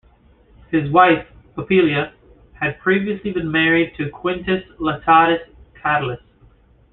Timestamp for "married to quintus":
3.51-4.63